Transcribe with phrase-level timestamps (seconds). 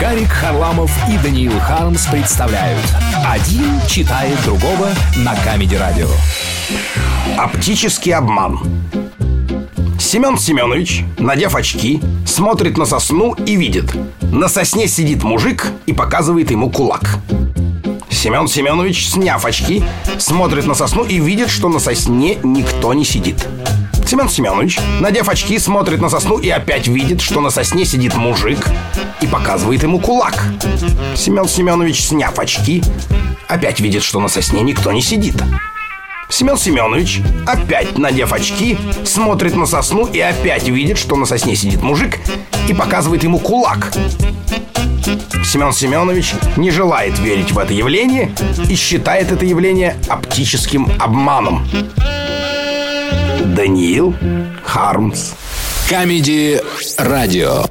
[0.00, 2.82] Гарик Харламов и Даниил Хармс представляют.
[3.22, 4.88] Один читает другого
[5.18, 6.08] на Камеди Радио.
[7.36, 8.60] Оптический обман.
[9.98, 13.94] Семен Семенович, надев очки, смотрит на сосну и видит.
[14.22, 17.18] На сосне сидит мужик и показывает ему кулак.
[18.08, 19.84] Семен Семенович, сняв очки,
[20.18, 23.46] смотрит на сосну и видит, что на сосне никто не сидит
[24.10, 28.66] Семен Семенович, надев очки, смотрит на сосну и опять видит, что на сосне сидит мужик
[29.20, 30.46] и показывает ему кулак.
[31.14, 32.82] Семен Семенович, сняв очки,
[33.46, 35.36] опять видит, что на сосне никто не сидит.
[36.28, 41.80] Семен Семенович, опять надев очки, смотрит на сосну и опять видит, что на сосне сидит
[41.80, 42.18] мужик
[42.66, 43.92] и показывает ему кулак.
[45.44, 48.34] Семен Семенович не желает верить в это явление
[48.68, 51.64] и считает это явление оптическим обманом.
[53.60, 54.14] Даниил
[54.64, 55.32] Хармс.
[55.90, 56.62] Камеди
[56.96, 57.70] Радио